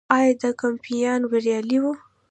[0.15, 1.85] آیا دا کمپاین بریالی و؟